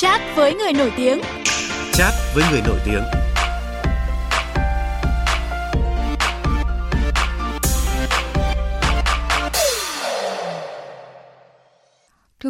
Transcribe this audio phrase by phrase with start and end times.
[0.00, 1.20] Chat với người nổi tiếng.
[1.92, 3.29] Chat với người nổi tiếng.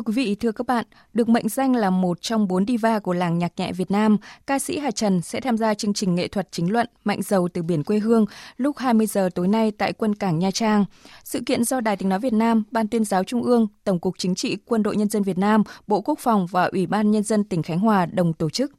[0.01, 3.13] Thưa quý vị, thưa các bạn, được mệnh danh là một trong bốn diva của
[3.13, 6.29] làng nhạc nhẹ Việt Nam, ca sĩ Hà Trần sẽ tham gia chương trình nghệ
[6.29, 8.27] thuật chính luận Mạnh dầu từ biển quê hương
[8.57, 10.85] lúc 20 giờ tối nay tại quân cảng Nha Trang.
[11.25, 14.15] Sự kiện do Đài Tiếng Nói Việt Nam, Ban tuyên giáo Trung ương, Tổng cục
[14.19, 17.23] Chính trị Quân đội Nhân dân Việt Nam, Bộ Quốc phòng và Ủy ban Nhân
[17.23, 18.73] dân tỉnh Khánh Hòa đồng tổ chức.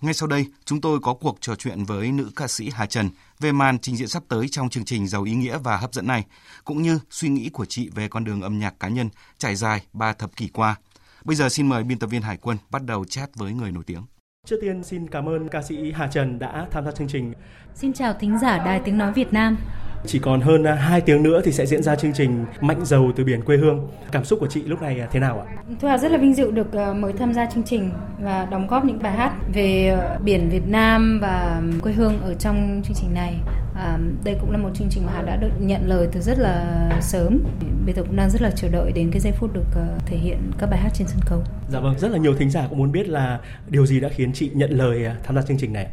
[0.00, 3.08] Ngay sau đây, chúng tôi có cuộc trò chuyện với nữ ca sĩ Hà Trần
[3.40, 6.06] về màn trình diễn sắp tới trong chương trình giàu ý nghĩa và hấp dẫn
[6.06, 6.24] này,
[6.64, 9.82] cũng như suy nghĩ của chị về con đường âm nhạc cá nhân trải dài
[9.92, 10.76] ba thập kỷ qua.
[11.24, 13.84] Bây giờ xin mời biên tập viên Hải quân bắt đầu chat với người nổi
[13.86, 14.02] tiếng.
[14.46, 17.32] Trước tiên xin cảm ơn ca sĩ Hà Trần đã tham gia chương trình.
[17.74, 19.56] Xin chào thính giả Đài Tiếng Nói Việt Nam.
[20.06, 23.12] Chỉ còn hơn 2 à, tiếng nữa thì sẽ diễn ra chương trình Mạnh dầu
[23.16, 23.88] từ biển quê hương.
[24.12, 25.46] Cảm xúc của chị lúc này à, thế nào ạ?
[25.80, 28.66] Thu Hà rất là vinh dự được à, mời tham gia chương trình và đóng
[28.66, 33.14] góp những bài hát về biển Việt Nam và quê hương ở trong chương trình
[33.14, 33.34] này.
[33.76, 36.38] À, đây cũng là một chương trình mà Hà đã được nhận lời từ rất
[36.38, 37.38] là sớm.
[37.84, 39.66] Bây giờ cũng đang rất là chờ đợi đến cái giây phút được
[40.06, 41.42] thể hiện các bài hát trên sân khấu.
[41.70, 44.32] Dạ vâng, rất là nhiều thính giả cũng muốn biết là điều gì đã khiến
[44.32, 45.86] chị nhận lời tham gia chương trình này.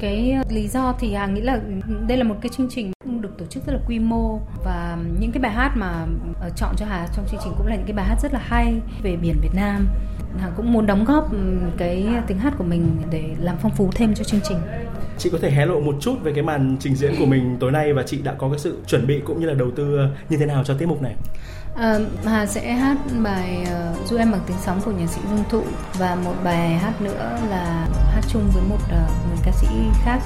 [0.00, 1.60] Cái lý do thì Hà nghĩ là
[2.08, 2.92] đây là một cái chương trình
[3.38, 6.06] tổ chức rất là quy mô và những cái bài hát mà
[6.40, 8.40] ờ, chọn cho Hà trong chương trình cũng là những cái bài hát rất là
[8.42, 9.88] hay về biển Việt Nam.
[10.38, 11.30] Hà cũng muốn đóng góp
[11.78, 14.58] cái tiếng hát của mình để làm phong phú thêm cho chương trình.
[15.18, 17.72] Chị có thể hé lộ một chút về cái màn trình diễn của mình tối
[17.72, 19.98] nay và chị đã có cái sự chuẩn bị cũng như là đầu tư
[20.28, 21.14] như thế nào cho tiết mục này?
[21.76, 23.66] À, Hà sẽ hát bài
[24.00, 25.62] uh, Du em bằng tiếng sóng của nhạc sĩ Dương Thụ
[25.98, 29.66] và một bài hát nữa là hát chung với một uh, người ca sĩ
[30.04, 30.20] khác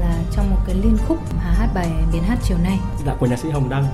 [0.00, 2.78] là trong một cái liên khúc hà hát bài biến hát chiều nay.
[3.06, 3.86] Dạ của nhạc sĩ Hồng Đăng.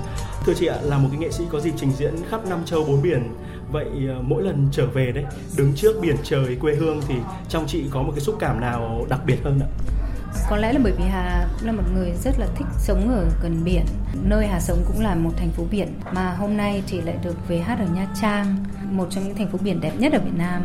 [0.44, 2.84] Thưa chị ạ là một cái nghệ sĩ có dịp trình diễn khắp năm châu
[2.84, 3.34] bốn biển.
[3.72, 5.24] Vậy ờ, mỗi lần trở về đấy
[5.56, 7.14] đứng trước biển trời quê hương thì
[7.48, 9.68] trong chị có một cái xúc cảm nào đặc biệt hơn ạ?
[10.50, 13.64] Có lẽ là bởi vì Hà là một người rất là thích sống ở gần
[13.64, 13.84] biển.
[14.24, 17.48] Nơi Hà sống cũng là một thành phố biển mà hôm nay thì lại được
[17.48, 18.56] về hát ở Nha Trang
[18.90, 20.62] một trong những thành phố biển đẹp nhất ở Việt Nam.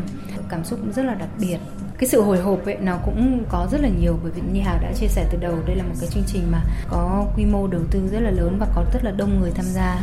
[0.50, 1.58] Cảm xúc cũng rất là đặc biệt
[2.02, 4.78] cái sự hồi hộp ấy nó cũng có rất là nhiều bởi vì như Hà
[4.82, 7.68] đã chia sẻ từ đầu đây là một cái chương trình mà có quy mô
[7.68, 9.98] đầu tư rất là lớn và có rất là đông người tham gia.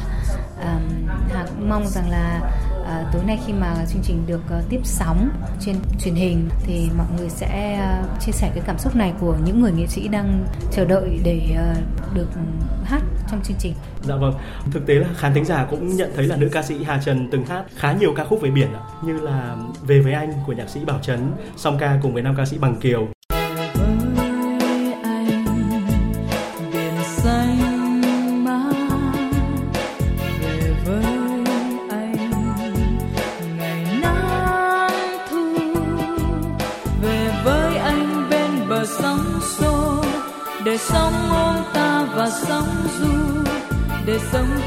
[0.61, 0.81] À,
[1.33, 2.41] Hà cũng mong rằng là
[2.89, 5.29] à, tối nay khi mà chương trình được uh, tiếp sóng
[5.61, 9.37] trên truyền hình thì mọi người sẽ uh, chia sẻ cái cảm xúc này của
[9.45, 12.29] những người nghệ sĩ đang chờ đợi để uh, được
[12.85, 13.75] hát trong chương trình.
[14.03, 14.35] Dạ vâng,
[14.71, 17.29] thực tế là khán thính giả cũng nhận thấy là nữ ca sĩ Hà Trần
[17.31, 18.69] từng hát khá nhiều ca khúc về biển
[19.05, 19.57] như là
[19.87, 22.59] Về với anh của nhạc sĩ Bảo Trấn, song ca cùng với nam ca sĩ
[22.59, 23.09] Bằng Kiều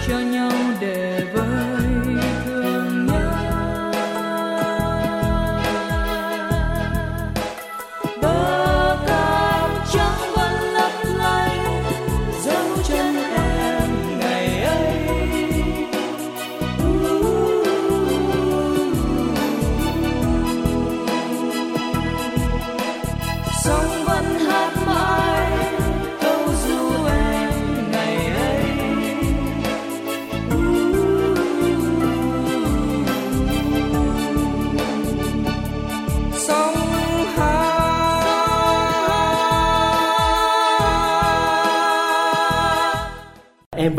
[0.08, 0.31] sống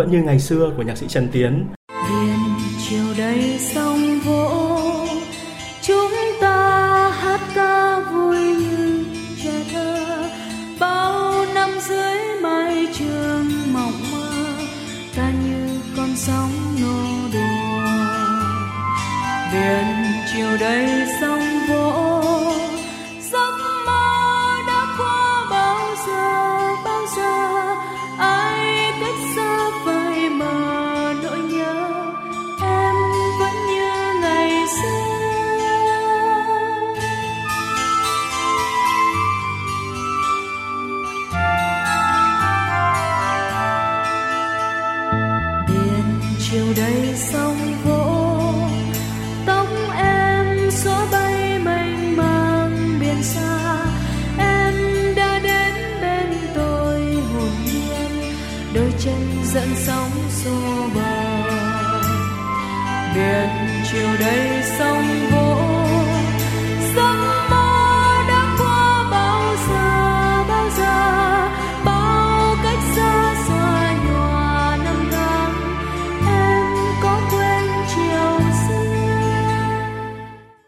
[0.03, 1.67] vẫn như ngày xưa của nhạc sĩ Trần Tiến.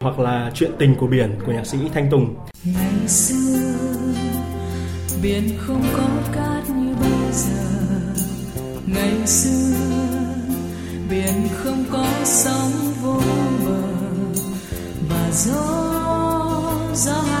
[0.05, 2.35] Hoặc là Chuyện tình của biển của nhạc sĩ Thanh Tùng.
[2.63, 3.73] Ngày xưa,
[5.23, 7.63] biển không có cát như bây giờ
[8.85, 9.75] Ngày xưa,
[11.09, 12.71] biển không có sóng
[13.01, 13.21] vô
[13.65, 13.81] bờ
[15.09, 15.91] và gió
[16.93, 17.34] gió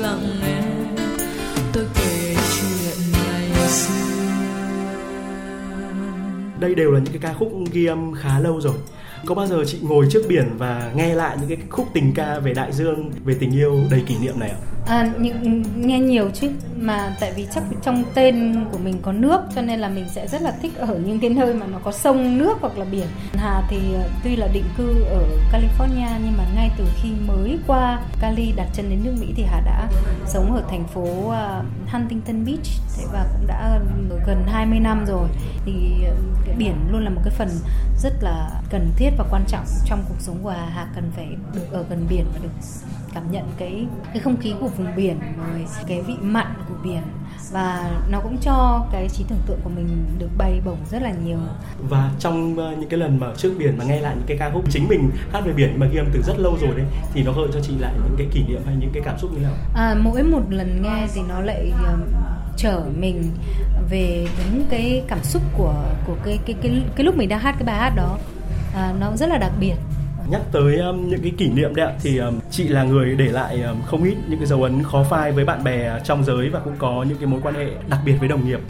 [0.00, 0.62] lặng nghe.
[1.72, 3.92] Tôi kể chuyện ngày xưa.
[6.60, 8.74] Đây đều là những cái ca khúc ghi âm khá lâu rồi.
[9.26, 12.38] Có bao giờ chị ngồi trước biển và nghe lại những cái khúc tình ca
[12.38, 14.75] về đại dương, về tình yêu đầy kỷ niệm này không?
[14.86, 19.40] À, những, nghe nhiều chứ mà tại vì chắc trong tên của mình có nước
[19.54, 21.92] cho nên là mình sẽ rất là thích ở những cái nơi mà nó có
[21.92, 23.06] sông nước hoặc là biển.
[23.34, 27.58] Hà thì ờ, tuy là định cư ở California nhưng mà ngay từ khi mới
[27.66, 29.88] qua Cali đặt chân đến nước Mỹ thì Hà đã
[30.26, 32.66] sống ở thành phố ờ, Huntington Beach.
[32.96, 33.80] Thế và cũng đã
[34.26, 35.28] gần 20 năm rồi.
[35.64, 35.72] Thì
[36.04, 36.14] ờ,
[36.46, 37.48] cái biển luôn là một cái phần
[38.02, 40.66] rất là cần thiết và quan trọng trong cuộc sống của Hà.
[40.66, 42.48] Hà cần phải được ở gần biển và được
[43.16, 47.02] cảm nhận cái cái không khí của vùng biển rồi cái vị mặn của biển.
[47.52, 51.12] Và nó cũng cho cái trí tưởng tượng của mình được bay bổng rất là
[51.24, 51.38] nhiều.
[51.88, 54.50] Và trong ờ, những cái lần mà trước biển mà nghe lại những cái ca
[54.50, 57.22] khúc chính mình hát về biển mà ghi âm từ rất lâu rồi đấy thì
[57.22, 59.38] nó gợi cho chị lại những cái kỷ niệm hay những cái cảm xúc như
[59.38, 59.52] nào?
[59.74, 62.00] à, mỗi một lần nghe thì nó lại um,
[62.56, 63.30] chở mình
[63.90, 67.54] về đúng cái cảm xúc của của cái cái cái cái lúc mình đang hát
[67.58, 68.18] cái bài hát đó.
[68.74, 69.74] À, nó rất là đặc biệt
[70.30, 73.26] Nhắc tới um, những cái kỷ niệm đấy ạ thì um, chị là người để
[73.26, 76.48] lại um, không ít những cái dấu ấn khó phai với bạn bè trong giới
[76.48, 78.60] và cũng có những cái mối quan hệ đặc biệt với đồng nghiệp.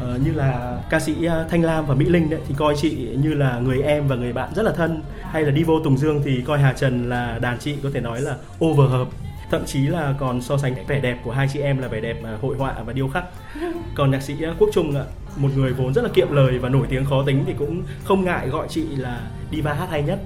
[0.00, 3.08] Ờ, như là ca sĩ uh, Thanh Lam và Mỹ Linh đấy thì coi chị
[3.22, 5.02] như là người em và người bạn rất là thân.
[5.22, 8.00] Hay là đi vô Tùng Dương thì coi Hà Trần là đàn chị có thể
[8.00, 9.08] nói là over hợp.
[9.50, 12.16] Thậm chí là còn so sánh vẻ đẹp của hai chị em là vẻ đẹp
[12.24, 13.24] à, hội họa và điêu khắc.
[13.94, 15.04] Còn nhạc sĩ à, Quốc Trung ạ
[15.36, 18.24] một người vốn rất là kiệm lời và nổi tiếng khó tính thì cũng không
[18.24, 20.18] ngại gọi chị là diva hát hay nhất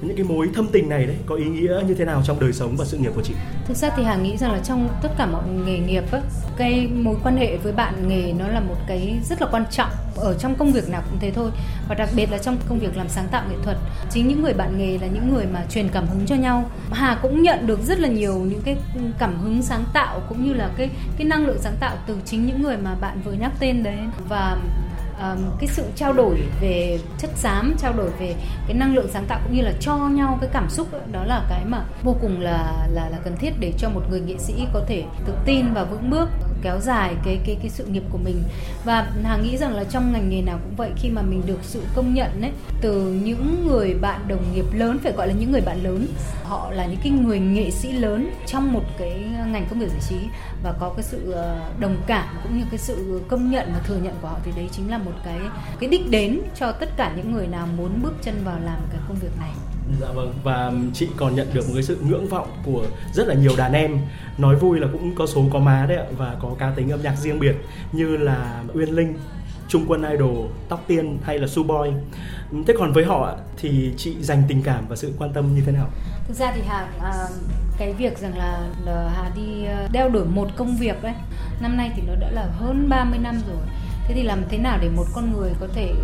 [0.00, 2.52] những cái mối thâm tình này đấy có ý nghĩa như thế nào trong đời
[2.52, 3.34] sống và sự nghiệp của chị?
[3.66, 6.20] Thực ra thì Hà nghĩ rằng là trong tất cả mọi nghề nghiệp á,
[6.56, 9.90] cái mối quan hệ với bạn nghề nó là một cái rất là quan trọng.
[10.16, 11.50] Ở trong công việc nào cũng thế thôi
[11.88, 13.76] và đặc biệt là trong công việc làm sáng tạo nghệ thuật.
[14.10, 16.70] Chính những người bạn nghề là những người mà truyền cảm hứng cho nhau.
[16.92, 18.76] Hà cũng nhận được rất là nhiều những cái
[19.18, 22.46] cảm hứng sáng tạo cũng như là cái cái năng lượng sáng tạo từ chính
[22.46, 23.98] những người mà bạn vừa nhắc tên đấy.
[24.28, 24.56] Và
[25.20, 28.34] um, cái sự trao đổi về chất xám trao đổi về
[28.66, 31.46] cái năng lượng sáng tạo cũng như là cho nhau cái cảm xúc đó là
[31.48, 34.66] cái mà vô cùng là là là cần thiết để cho một người nghệ sĩ
[34.72, 36.28] có thể tự tin và vững bước
[36.62, 38.42] kéo dài cái cái cái sự nghiệp của mình.
[38.84, 41.58] Và Hà nghĩ rằng là trong ngành nghề nào cũng vậy, khi mà mình được
[41.62, 45.52] sự công nhận đấy từ những người bạn đồng nghiệp lớn, phải gọi là những
[45.52, 46.06] người bạn lớn,
[46.44, 50.00] họ là những cái người nghệ sĩ lớn trong một cái ngành công nghiệp giải
[50.08, 50.16] trí
[50.62, 53.98] và có cái sự ờ, đồng cảm cũng như cái sự công nhận và thừa
[54.02, 55.38] nhận của họ, thì đấy chính là một cái
[55.80, 59.00] cái đích đến cho tất cả những người nào muốn bước chân vào làm cái
[59.08, 59.50] công việc này.
[60.00, 63.34] Dạ vâng và chị còn nhận được một cái sự ngưỡng vọng của rất là
[63.34, 63.98] nhiều đàn em
[64.38, 67.02] nói vui là cũng có số có má đấy ạ và có cá tính âm
[67.02, 67.56] nhạc riêng biệt
[67.92, 69.14] như là Uyên Linh
[69.68, 71.90] Trung Quân Idol, Tóc Tiên hay là Su Boy.
[72.66, 75.72] Thế còn với họ thì chị dành tình cảm và sự quan tâm như thế
[75.72, 75.88] nào?
[76.28, 77.28] thực ra thì Hà à,
[77.78, 81.14] cái việc rằng là, là Hà đi à, đeo đuổi một công việc đấy
[81.60, 83.56] năm nay thì nó đã là hơn 30 năm rồi
[84.08, 85.94] thế thì làm thế nào để một con người có thể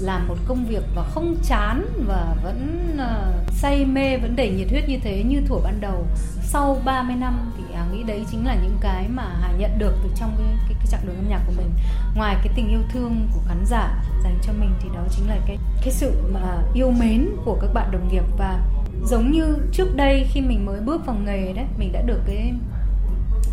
[0.00, 4.70] làm một công việc và không chán và vẫn uh, say mê vẫn đầy nhiệt
[4.70, 6.06] huyết như thế như thuở ban đầu?
[6.42, 9.92] Sau 30 năm thì Hà nghĩ đấy chính là những cái mà Hà nhận được
[10.04, 11.70] từ trong cái, cái, cái chặng đường âm nhạc của mình.
[12.14, 15.36] Ngoài cái tình yêu thương của khán giả dành cho mình thì đó chính là
[15.46, 18.24] cái cái sự mà yêu mến của các bạn đồng nghiệp.
[18.38, 18.60] Và
[19.04, 22.52] giống như trước đây khi mình mới bước vào nghề đấy mình đã được cái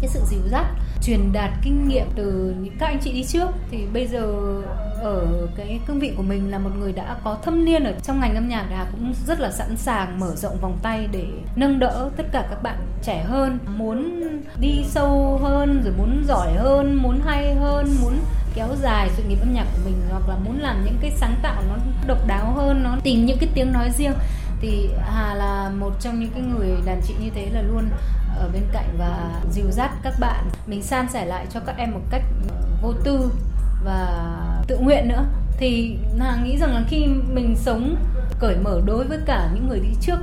[0.01, 0.65] cái sự dìu dắt,
[1.03, 3.49] truyền đạt kinh nghiệm từ những các anh chị đi trước.
[3.71, 4.21] Thì bây giờ
[5.03, 8.19] ở cái cương vị của mình là một người đã có thâm niên ở trong
[8.19, 11.25] ngành âm nhạc là Hà cũng rất là sẵn sàng mở rộng vòng tay để
[11.55, 13.59] nâng đỡ tất cả các bạn trẻ hơn.
[13.77, 14.21] Muốn
[14.59, 18.13] đi sâu hơn, rồi muốn giỏi hơn, muốn hay hơn, muốn
[18.55, 21.35] kéo dài sự nghiệp âm nhạc của mình, hoặc là muốn làm những cái sáng
[21.41, 21.75] tạo nó
[22.07, 24.13] độc đáo hơn, nó tìm những cái tiếng nói riêng
[24.61, 27.89] thì Hà là một trong những cái người đàn chị như thế là luôn
[28.37, 30.45] ở bên cạnh và dìu dắt các bạn.
[30.67, 33.31] Mình san sẻ lại cho các em một cách ờ, vô tư
[33.83, 34.23] và
[34.67, 35.25] tự nguyện nữa.
[35.57, 37.95] Thì hà nghĩ rằng là khi mình sống
[38.39, 40.17] cởi mở đối với cả những người đi trước,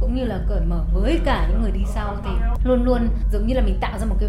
[0.00, 2.30] cũng như là cởi mở với cả những người đi sau thì
[2.64, 4.28] luôn luôn giống như là mình tạo ra một cái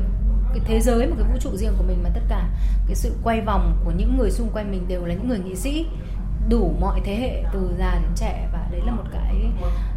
[0.54, 2.48] cái thế giới, một cái vũ trụ riêng của mình mà tất cả
[2.88, 5.56] cái sự quay vòng của những người xung quanh mình đều là những người nghệ
[5.56, 5.86] sĩ
[6.50, 9.36] đủ mọi thế hệ, từ già đến trẻ, và đấy là một cái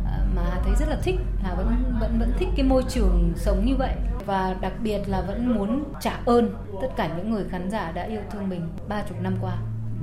[0.04, 3.32] ờ, mà Hà thấy rất là thích Hà vẫn vẫn vẫn thích cái môi trường
[3.36, 3.94] sống như vậy
[4.26, 8.02] và đặc biệt là vẫn muốn trả ơn tất cả những người khán giả đã
[8.02, 9.56] yêu thương mình ba chục năm qua.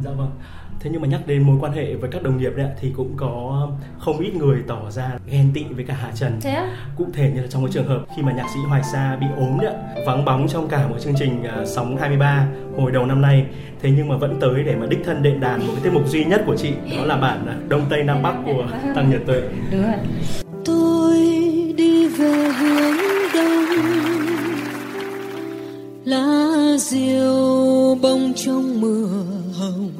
[0.04, 0.32] Dạ vâng.
[0.80, 3.14] Thế nhưng mà nhắc đến mối quan hệ với các đồng nghiệp đấy thì cũng
[3.18, 3.68] có
[4.00, 6.40] không ít người tỏ ra ghen tị với cả Hà Trần.
[6.42, 6.68] Thế á?
[6.98, 9.28] Cụ thể như là trong cái trường hợp khi mà nhạc sĩ Hoài Sa bị
[9.38, 9.74] ốm đấy,
[10.06, 13.46] vắng bóng trong cả một chương trình uh, sóng 23 hồi đầu năm nay.
[13.82, 16.08] Thế nhưng mà vẫn tới để mà đích thân đệm đàn một cái tiết mục
[16.08, 19.22] duy nhất của chị, đó là bản à, Đông Tây Nam Bắc của Tăng Nhật
[19.28, 19.42] Tuệ.
[19.72, 19.94] Đúng rồi.
[20.66, 21.18] Tôi
[21.78, 22.98] đi về hướng
[23.34, 23.66] đông
[26.06, 26.28] lá
[26.78, 29.92] diều bông trong mưa hồng.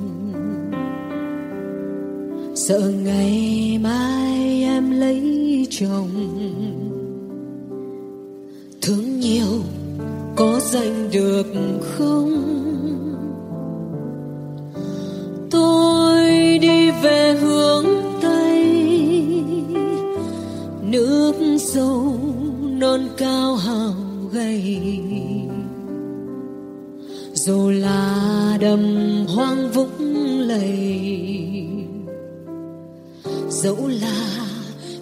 [2.56, 6.10] Sợ ngày mai em lấy chồng.
[8.82, 9.64] Thương nhiều,
[10.36, 11.46] có giành được
[11.82, 12.32] không?
[15.52, 16.28] Tôi
[16.62, 17.86] đi về hướng
[18.22, 18.66] tây.
[20.84, 22.20] Nước sâu
[22.62, 23.94] non cao hào
[24.32, 25.09] gầy.
[28.70, 30.90] Đầm hoang vũng lầy.
[33.50, 34.46] Dẫu là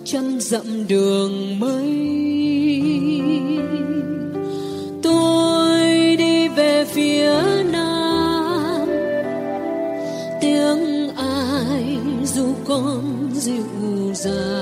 [0.05, 1.89] trăm dặm đường mây
[5.03, 7.33] tôi đi về phía
[7.71, 8.87] nam.
[10.41, 14.56] Tiếng ai dù con dịu dàng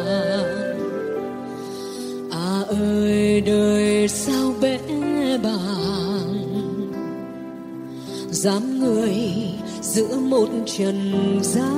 [8.85, 9.15] người
[9.81, 11.13] giữa một trần
[11.43, 11.74] gian.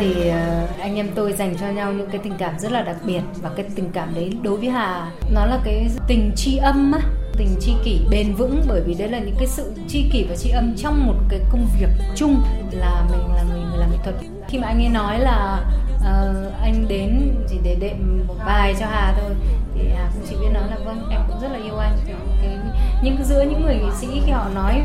[0.00, 2.96] Thì ờ, anh em tôi dành cho nhau những cái tình cảm rất là đặc
[3.04, 6.92] biệt và cái tình cảm đấy đối với Hà nó là cái tình tri âm
[6.92, 7.00] á
[7.38, 10.36] tình tri kỷ bền vững bởi vì đấy là những cái sự tri kỷ và
[10.36, 13.98] tri âm trong một cái công việc chung là mình là người người làm nghệ
[14.04, 14.14] thuật.
[14.48, 15.64] Khi mà anh ấy nói là
[15.96, 19.30] uh, anh đến chỉ để đệm một bài cho Hà thôi
[19.74, 21.98] thì Hà cũng chỉ biết nói là vâng em cũng rất là yêu anh.
[22.06, 22.12] Thì
[22.42, 22.58] cái,
[23.02, 24.82] nhưng giữa những người nghệ sĩ khi họ nói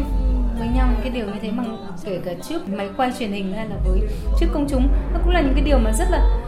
[0.64, 3.54] với nhau những cái điều như thế bằng kể cả trước máy quay truyền hình
[3.54, 4.00] hay là với
[4.40, 4.88] trước công chúng.
[5.14, 6.40] Nó cũng là những cái điều mà rất là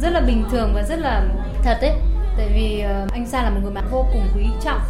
[0.00, 1.24] rất là bình thường và rất là
[1.62, 1.92] thật đấy
[2.36, 4.80] tại vì uh, anh Sa là một người bạn vô cùng quý trọng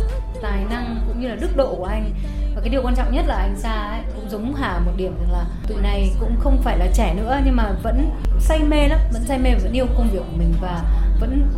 [0.42, 2.10] tài năng cũng như là đức độ của anh.
[2.54, 5.16] Và cái điều quan trọng nhất là anh Sa ấy, cũng giống Hà một điểm
[5.18, 8.88] rằng là tụi này cũng không phải là trẻ nữa nhưng mà vẫn say mê
[8.88, 10.82] lắm vẫn say mê và vẫn yêu công việc của mình và
[11.20, 11.48] vẫn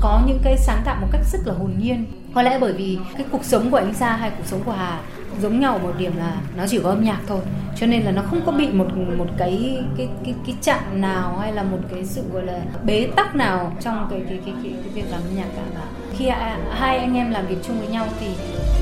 [0.00, 2.98] có những cái sáng tạo một cách rất là hồn nhiên có lẽ bởi vì
[3.16, 5.00] cái cuộc sống của anh Sa hay cuộc sống của Hà
[5.42, 7.40] giống nhau một điểm là nó chỉ có âm nhạc thôi.
[7.76, 8.86] Cho nên là nó không có bị một
[9.16, 13.08] một cái cái cái cái chặn nào hay là một cái sự gọi là bế
[13.16, 15.62] tắc nào trong cái cái cái cái, cái việc làm âm nhạc cả.
[15.74, 15.80] Mà
[16.12, 16.28] khi
[16.70, 18.26] hai anh em làm việc chung với nhau thì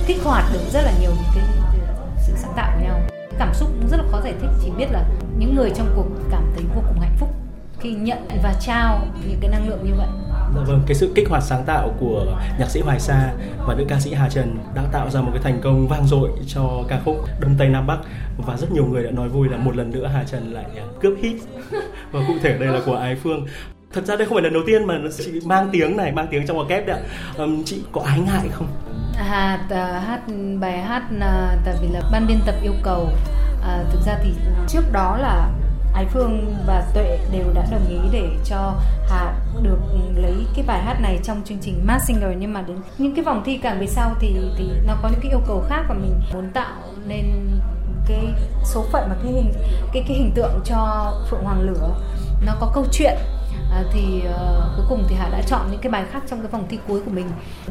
[0.07, 3.01] kích hoạt được rất là nhiều những cái, cái sự sáng tạo của nhau.
[3.39, 5.05] Cảm xúc cũng rất là khó giải thích chỉ biết là
[5.39, 7.29] những người trong cuộc cảm thấy vô cùng hạnh phúc
[7.81, 10.09] khi nhận và trao những cái năng lượng như vậy.
[10.57, 12.25] Dạ vâng, cái sự kích hoạt sáng tạo của
[12.59, 13.33] nhạc sĩ Hoài Sa
[13.67, 16.31] và nữ ca sĩ Hà Trần đã tạo ra một cái thành công vang dội
[16.47, 17.99] cho ca khúc Đông Tây Nam Bắc.
[18.47, 20.85] Và rất nhiều người đã nói vui là một lần nữa Hà Trần lại à,
[21.01, 21.37] cướp hit.
[22.13, 23.47] Và cụ thể đây là của Ái Phương.
[23.93, 26.47] Thật ra đây không phải lần đầu tiên mà chị mang tiếng này mang tiếng
[26.47, 27.03] trong hòa kép đấy ạ.
[27.37, 28.67] Um, chị có ái ngại không?
[29.17, 29.59] À
[30.07, 30.21] hát
[30.61, 33.09] bài hát là tại vì là ban biên tập yêu cầu
[33.63, 34.31] à, thực ra thì
[34.69, 35.51] trước đó là
[35.95, 38.75] Ái Phương và Tuệ đều đã đồng ý để cho
[39.09, 39.79] Hà được
[40.15, 42.31] lấy cái bài hát này trong chương trình Mask Singer.
[42.39, 45.21] Nhưng mà đến những cái vòng thi càng về sau thì thì nó có những
[45.23, 47.51] cái yêu cầu khác và mình muốn tạo nên
[48.09, 48.27] cái
[48.65, 49.53] số phận và cái hình,
[49.93, 51.95] cái cái hình tượng cho Phượng Hoàng Lửa.
[52.47, 53.19] Nó có câu chuyện
[53.73, 56.49] à, thì uh, cuối cùng thì Hà đã chọn những cái bài khác trong cái
[56.49, 57.27] vòng thi cuối của mình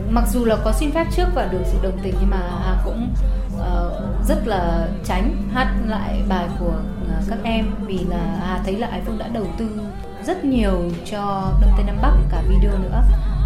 [0.09, 2.81] mặc dù là có xin phép trước và được sự đồng tình nhưng mà Hà
[2.85, 3.13] cũng
[3.55, 8.77] uh, rất là tránh hát lại bài của uh, các em vì là Hà thấy
[8.77, 9.81] là Ái Phương đã đầu tư
[10.25, 13.03] rất nhiều cho Đông Tây Nam Bắc cả video nữa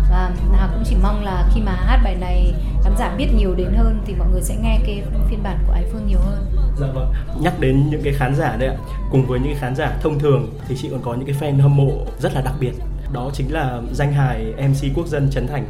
[0.09, 3.55] và Hà cũng chỉ mong là khi mà hát bài này khán giả biết nhiều
[3.55, 6.64] đến hơn thì mọi người sẽ nghe cái phiên bản của Ái Phương nhiều hơn.
[6.79, 7.13] Dạ vâng.
[7.39, 8.75] Nhắc đến những cái khán giả đấy ạ,
[9.11, 11.61] cùng với những cái khán giả thông thường thì chị còn có những cái fan
[11.61, 12.71] hâm mộ rất là đặc biệt.
[13.13, 15.65] Đó chính là danh hài MC quốc dân Trấn Thành.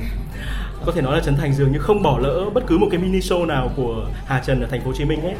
[0.86, 3.00] Có thể nói là Trấn Thành dường như không bỏ lỡ bất cứ một cái
[3.00, 5.34] mini show nào của Hà Trần ở thành phố Hồ Chí Minh hết.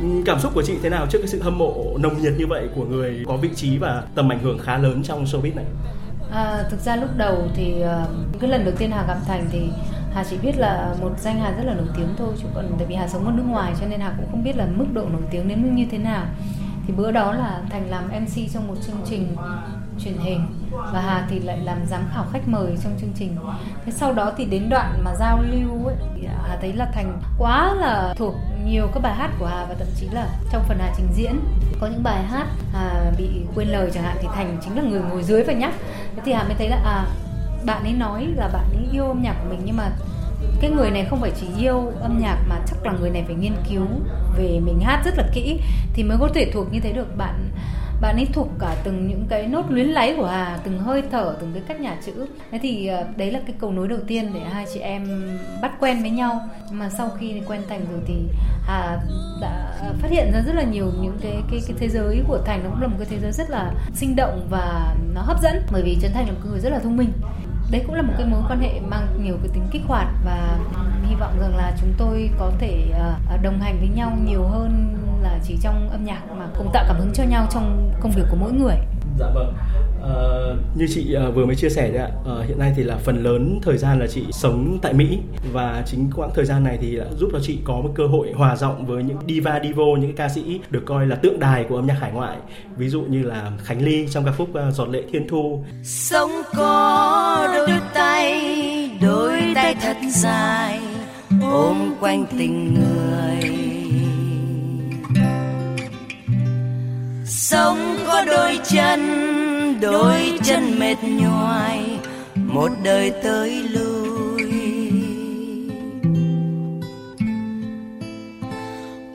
[0.00, 2.46] Ừ, cảm xúc của chị thế nào trước cái sự hâm mộ nồng nhiệt như
[2.46, 5.64] vậy của người có vị trí và tầm ảnh hưởng khá lớn trong showbiz này?
[6.32, 8.06] À, thực ra lúc đầu thì ờ,
[8.40, 9.60] cái lần đầu tiên Hà gặp Thành thì
[10.16, 12.86] Hà chỉ biết là một danh Hà rất là nổi tiếng thôi chứ còn tại
[12.86, 15.02] vì Hà sống ở nước ngoài cho nên Hà cũng không biết là mức độ
[15.12, 16.24] nổi tiếng đến như thế nào
[16.86, 19.36] thì bữa đó là Thành làm MC trong một chương trình
[19.98, 20.46] truyền hình
[20.92, 23.36] và Hà thì lại làm giám khảo khách mời trong chương trình.
[23.84, 25.96] Thế sau đó thì đến đoạn mà giao lưu ấy,
[26.48, 29.88] Hà thấy là Thành quá là thuộc nhiều các bài hát của Hà và thậm
[29.96, 31.40] chí là trong phần Hà trình diễn
[31.80, 35.00] có những bài hát Hà bị quên lời chẳng hạn thì Thành chính là người
[35.00, 35.74] ngồi dưới và nhắc.
[36.16, 37.04] Thế thì Hà mới thấy là à
[37.66, 39.90] bạn ấy nói là bạn ấy yêu âm nhạc của mình, nhưng mà
[40.60, 43.34] cái người này không phải chỉ yêu âm nhạc mà chắc là người này phải
[43.34, 43.86] nghiên cứu
[44.38, 45.60] về mình hát rất là kỹ,
[45.94, 47.16] thì mới có thể thuộc như thế được.
[47.16, 47.50] Bạn
[48.00, 51.36] bạn ấy thuộc cả từng những cái nốt luyến láy của Hà, từng hơi thở,
[51.40, 52.26] từng cái cách nhà chữ.
[52.50, 55.28] Thế thì ờ, đấy là cái cầu nối đầu tiên để hai chị em
[55.62, 56.40] bắt quen với nhau.
[56.70, 58.14] Mà sau khi quen Thành rồi thì
[58.62, 58.98] Hà
[59.40, 62.64] đã phát hiện ra rất là nhiều những cái cái cái thế giới của Thành,
[62.64, 65.62] nó cũng là một cái thế giới rất là sinh động và nó hấp dẫn.
[65.72, 67.12] Bởi vì Trấn Thành là một người rất là thông minh
[67.70, 70.58] đấy cũng là một cái mối quan hệ mang nhiều cái tính kích hoạt và
[71.08, 74.42] hy vọng rằng là chúng tôi có thể à, à, đồng hành với nhau nhiều
[74.42, 78.12] hơn là chỉ trong âm nhạc mà cùng tạo cảm hứng cho nhau trong công
[78.12, 78.76] việc của mỗi người
[79.18, 79.54] dạ vâng.
[80.02, 80.14] À,
[80.74, 83.22] như chị ờ, vừa mới chia sẻ đấy ạ à, hiện nay thì là phần
[83.22, 85.18] lớn thời gian là chị sống tại Mỹ
[85.52, 88.32] và chính quãng thời gian này thì đã giúp cho chị có một cơ hội
[88.32, 91.76] hòa giọng với những diva divo những ca sĩ được coi là tượng đài của
[91.76, 92.36] âm nhạc hải ngoại.
[92.76, 95.64] Ví dụ như là Khánh Ly trong ca khúc Giọt lệ thiên thu.
[95.82, 98.42] Sống có đôi tay
[99.02, 100.80] đôi tay thật dài
[101.42, 103.75] ôm quanh tình người.
[107.50, 109.00] Sống có đôi chân
[109.80, 111.98] đôi chân mệt nhoài,
[112.34, 114.42] một đời tới lui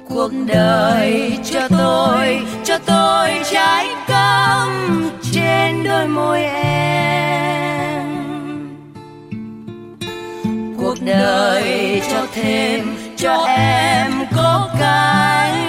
[0.10, 4.70] cuộc đời cho tôi cho tôi trái cam
[5.32, 8.08] trên đôi môi em
[10.78, 15.61] cuộc đời cho thêm, cho em có cái.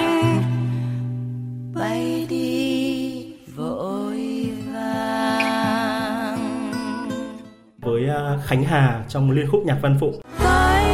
[8.45, 10.21] Khánh Hà trong liên khúc nhạc Văn Phụng.
[10.43, 10.85] Tay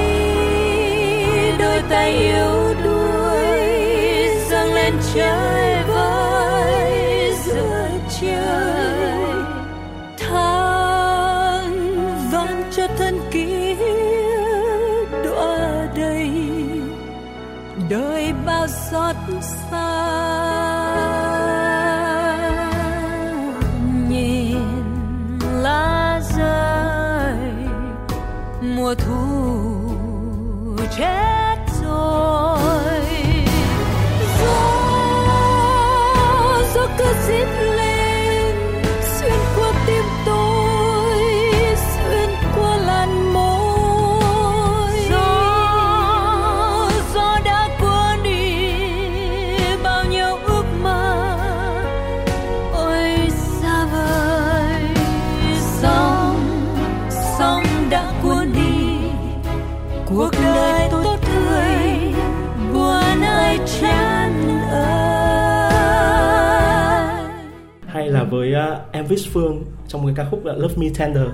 [1.59, 3.49] đôi tay yếu đuối
[4.49, 7.89] dâng lên trời với giữa
[8.21, 9.43] trời.
[10.17, 11.71] Than
[12.31, 13.75] van cho thân kia
[15.23, 16.31] đọa đầy.
[17.89, 19.98] Đời bao giọt xa
[69.89, 71.27] trong cái ca khúc là Love Me Tender.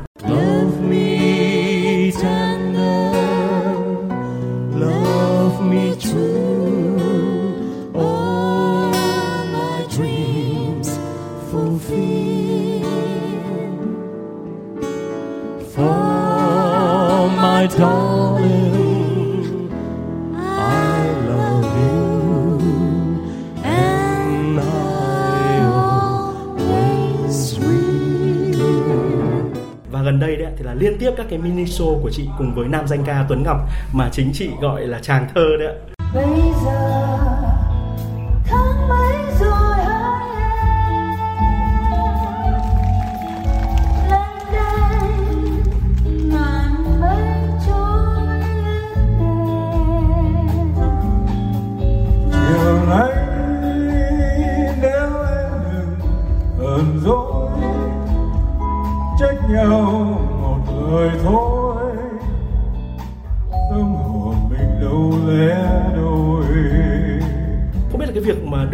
[30.06, 32.68] Gần đây đấy thì là liên tiếp các cái mini show của chị cùng với
[32.68, 33.58] nam danh ca Tuấn Ngọc
[33.94, 35.76] mà chính chị gọi là chàng thơ đấy ạ.
[36.14, 36.26] bây
[36.66, 37.15] giờ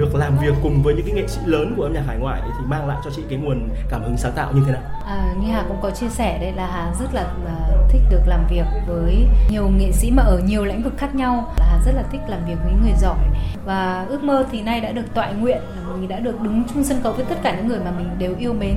[0.02, 2.42] được làm việc cùng với những cái nghệ sĩ lớn của âm nhạc hải ngoại
[2.46, 4.82] thì mang lại cho chị cái nguồn cảm hứng sáng tạo như thế nào?
[5.06, 7.56] À, như Hà cũng có chia sẻ đây là Hà rất là, à,
[7.90, 11.54] thích được làm việc với nhiều nghệ sĩ mà ở nhiều lĩnh vực khác nhau.
[11.58, 13.26] Hà rất là thích làm việc với người giỏi
[13.66, 15.62] và ước mơ thì nay đã được tọa nguyện
[16.02, 18.36] mình đã được đứng chung sân khấu với tất cả những người mà mình đều
[18.40, 18.76] yêu mến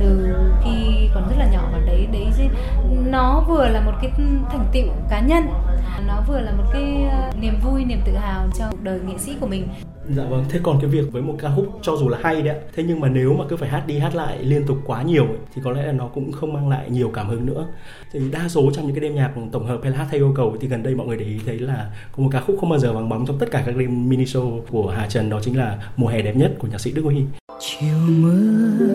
[0.00, 2.48] từ khi còn rất là nhỏ và đấy đấy
[3.10, 4.10] nó vừa là một cái
[4.50, 5.48] thành tựu cá nhân
[6.06, 9.18] nó vừa là một cái à, niềm vui niềm tự hào cho cuộc đời nghệ
[9.18, 9.68] sĩ của mình
[10.16, 12.56] Dạ vâng, thế còn cái việc với một ca khúc cho dù là hay đấy
[12.74, 15.24] thế nhưng mà nếu mà cứ phải hát đi hát lại liên tục quá nhiều
[15.24, 17.66] ấy, thì có lẽ là nó cũng không mang lại nhiều cảm hứng nữa.
[18.12, 20.32] Thì đa số trong những cái đêm nhạc tổng hợp hay là hát theo yêu
[20.36, 22.70] cầu thì gần đây mọi người để ý thấy là có một ca khúc không
[22.70, 25.40] bao giờ vắng bóng trong tất cả các đêm mini show của Hà Trần đó
[25.42, 27.24] chính là Mùa hè đẹp nhất của nhạc sĩ Đức Huy.
[27.60, 28.88] chiều mưa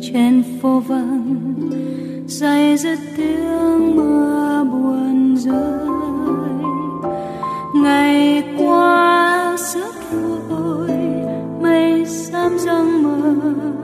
[0.00, 1.36] trên phố vắng
[2.26, 5.88] dày dứt tiếng mưa buồn rơi
[7.74, 9.11] ngày qua
[12.04, 13.81] 心中问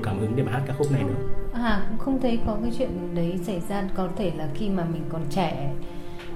[0.00, 1.14] nhiều cảm hứng để mà hát ca khúc này nữa?
[1.52, 4.84] À cũng không thấy có cái chuyện đấy xảy ra có thể là khi mà
[4.84, 5.72] mình còn trẻ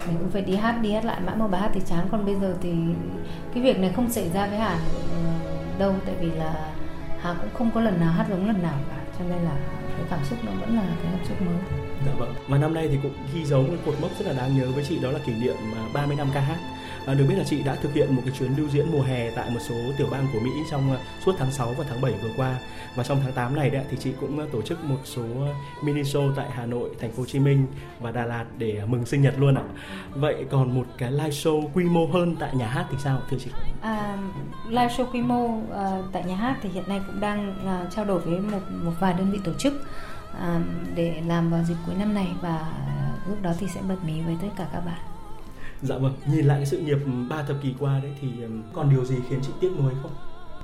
[0.07, 2.27] mình cũng phải đi hát đi hát lại mãi một bài hát thì chán còn
[2.27, 2.73] bây giờ thì
[3.55, 4.79] cái việc này không xảy ra với Hàn
[5.11, 5.31] Ờ,
[5.79, 6.71] đâu tại vì là
[7.21, 9.57] Hà cũng không có lần nào hát giống lần nào cả cho nên là
[9.97, 11.55] cái cảm xúc nó vẫn là cái cảm xúc mới
[12.07, 12.35] Dạ vâng.
[12.49, 14.85] Và năm nay thì cũng ghi dấu một cột mốc rất là đáng nhớ với
[14.89, 15.55] chị đó là kỷ niệm
[15.93, 16.59] 30 năm ca hát.
[17.07, 19.31] À, được biết là chị đã thực hiện một cái chuyến lưu diễn mùa hè
[19.31, 22.13] tại một số tiểu bang của Mỹ trong ờ, suốt tháng 6 và tháng 7
[22.23, 22.55] vừa qua.
[22.95, 25.55] Và trong tháng 8 này đấy thì chị cũng ờ, tổ chức một số ờ,
[25.83, 27.67] mini show tại Hà Nội, Thành phố Hồ Chí Minh
[28.01, 29.63] và Đà Lạt để mừng sinh nhật luôn ạ.
[30.15, 33.37] Vậy còn một cái live show quy mô hơn tại nhà hát thì sao thưa
[33.41, 33.51] chị?
[33.81, 34.19] À,
[34.69, 35.65] live show quy mô uh,
[36.13, 39.15] tại nhà hát thì hiện nay cũng đang uh, trao đổi với một một vài
[39.15, 39.73] đơn vị tổ chức
[40.33, 40.39] uh,
[40.95, 42.73] để làm vào dịp cuối năm này và
[43.29, 45.14] lúc đó thì sẽ bật mí với tất cả các bạn.
[45.85, 48.29] Dạ vâng, nhìn lại cái sự nghiệp ba thập kỷ qua đấy thì
[48.73, 50.11] còn điều gì khiến chị tiếc nuối không?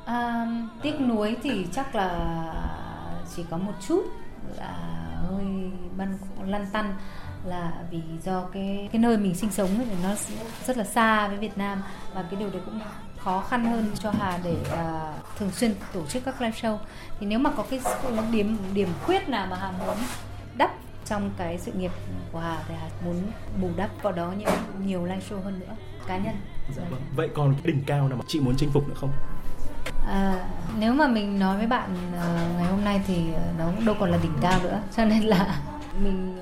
[0.04, 0.46] À,
[0.82, 2.36] tiếc nuối thì chắc là
[3.36, 4.02] chỉ có một chút
[4.56, 4.74] là
[5.30, 5.44] hơi
[5.96, 6.94] băn lăn tăn
[7.44, 10.14] là vì do cái cái nơi mình sinh sống thì nó
[10.66, 11.82] rất là xa với Việt Nam
[12.14, 12.80] và cái điều đấy cũng
[13.18, 16.76] khó khăn hơn cho Hà để uh, thường xuyên tổ chức các live show
[17.20, 17.80] thì nếu mà có cái
[18.32, 19.96] điểm điểm khuyết nào mà Hà muốn
[21.10, 21.90] trong cái sự nghiệp
[22.32, 23.16] của Hà thì Hà muốn
[23.60, 24.48] bù đắp vào đó nhiều
[24.84, 26.34] nhiều live show hơn nữa cá nhân.
[26.76, 27.00] Dạ vâng.
[27.16, 29.12] Vậy còn cái đỉnh cao nào mà chị muốn chinh phục nữa không?
[30.06, 33.24] À, nếu mà mình nói với bạn uh, ngày hôm nay thì
[33.58, 35.60] nó đâu còn là đỉnh cao nữa cho nên là
[36.04, 36.38] mình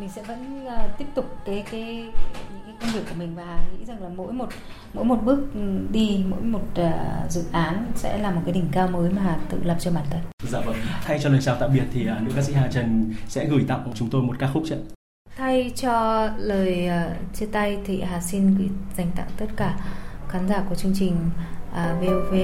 [0.00, 1.82] mình sẽ vẫn uh, tiếp tục cái cái
[2.50, 4.48] những cái công việc của mình và nghĩ rằng là mỗi một
[4.94, 5.40] mỗi một bước
[5.90, 9.58] đi mỗi một uh, dự án sẽ là một cái đỉnh cao mới mà tự
[9.64, 10.20] lập cho bản thân.
[10.50, 10.76] Dạ vâng.
[11.02, 13.64] Thay cho lời chào tạm biệt thì uh, nữ ca sĩ Hà Trần sẽ gửi
[13.68, 14.76] tặng chúng tôi một ca khúc chứ.
[15.36, 19.78] Thay cho lời uh, chia tay thì Hà xin gửi dành tặng tất cả
[20.28, 21.16] khán giả của chương trình
[21.70, 22.34] uh, VOV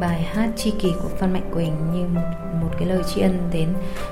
[0.00, 2.20] bài hát tri kỷ của Phan Mạnh Quỳnh như một,
[2.62, 3.68] một cái lời tri ân đến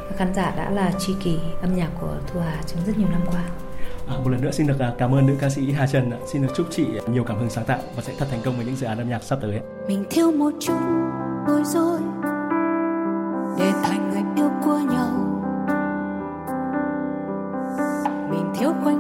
[0.09, 3.09] các khán giả đã là tri kỷ âm nhạc của Thu Hà trong rất nhiều
[3.11, 3.45] năm qua.
[4.09, 6.11] À, một lần nữa xin được à, cảm ơn nữ ca sĩ Hà Trần.
[6.27, 8.67] Xin được chúc chị nhiều cảm hứng sáng tạo và sẽ thật thành công với
[8.67, 9.61] những dự án âm nhạc sắp tới.
[9.89, 10.79] Mình thiếu một chút
[11.47, 11.99] bối rối
[13.59, 15.11] để thành người yêu của nhau.
[18.31, 19.00] Mình thiếu khoảnh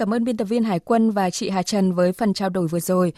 [0.00, 2.68] cảm ơn biên tập viên Hải Quân và chị Hà Trần với phần trao đổi
[2.68, 3.12] vừa rồi.